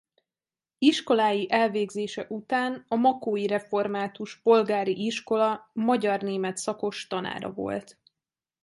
Iskolái 0.77 1.51
elvégzése 1.51 2.25
után 2.29 2.85
a 2.87 2.95
makói 2.95 3.47
református 3.47 4.41
polgári 4.41 5.05
iskola 5.05 5.69
magyar-német 5.73 6.57
szakos 6.57 7.07
tanára 7.07 7.51
volt. 7.51 7.99